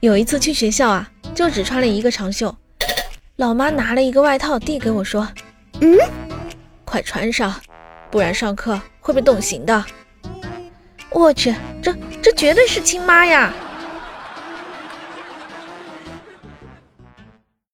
[0.00, 2.54] 有一次去学校啊就只穿了一个长袖
[3.36, 5.28] 老妈拿了一个外套递给我说
[5.80, 5.98] 嗯
[6.84, 7.54] 快穿上
[8.10, 9.84] 不然上课会被冻醒的。
[11.10, 13.52] 我去这这绝对是亲妈呀。